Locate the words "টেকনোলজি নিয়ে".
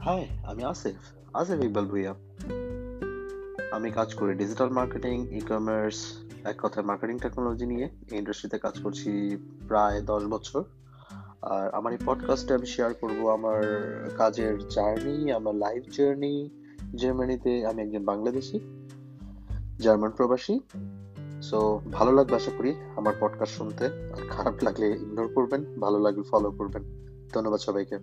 7.18-7.84